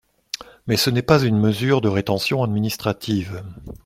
Mais 0.65 0.77
ce 0.77 0.89
n’est 0.89 1.03
pas 1.03 1.23
une 1.23 1.39
mesure 1.39 1.79
de 1.79 1.87
rétention 1.87 2.41
administrative. 2.43 3.43